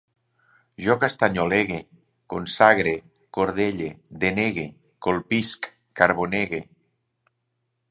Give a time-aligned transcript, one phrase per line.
[0.85, 1.77] Jo castanyolege,
[2.33, 2.95] consagre,
[3.39, 3.91] cordelle,
[4.25, 4.67] denegue,
[5.09, 6.65] colpisc, carbonege